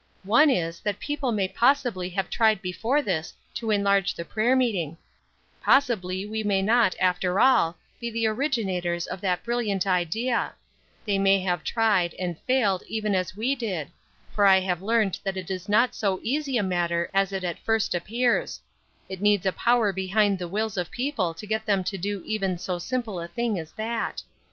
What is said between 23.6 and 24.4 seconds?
that.